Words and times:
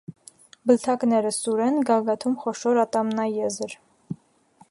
Բլթակները 0.69 1.33
սուր 1.35 1.61
են, 1.65 1.77
գագաթում 1.91 2.39
խոշոր 2.45 2.81
ատամնաեզր։ 2.87 3.77